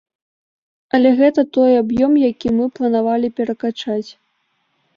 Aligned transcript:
Але 0.97 1.09
гэта 1.19 1.41
той 1.59 1.73
аб'ём, 1.83 2.17
які 2.29 2.55
мы 2.57 2.65
планавалі 2.79 3.27
перакачаць. 3.41 4.09